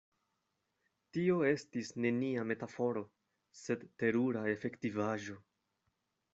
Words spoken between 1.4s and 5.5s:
estis nenia metaforo, sed terura efektivaĵo.